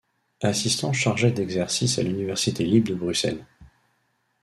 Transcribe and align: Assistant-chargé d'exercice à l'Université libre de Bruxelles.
Assistant-chargé 0.41 1.29
d'exercice 1.29 1.99
à 1.99 2.01
l'Université 2.01 2.65
libre 2.65 2.89
de 2.89 2.95
Bruxelles. 2.95 3.45